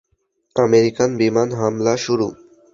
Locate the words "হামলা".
1.53-1.93